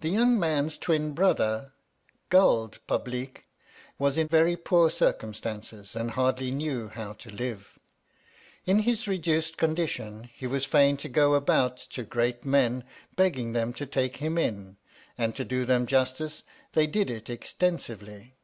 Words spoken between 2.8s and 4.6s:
PUBLEEK, was in very